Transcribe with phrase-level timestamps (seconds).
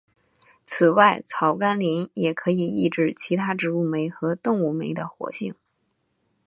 [0.63, 5.53] 此外草甘膦也可以抑制其他植物酶和动物酶的活性。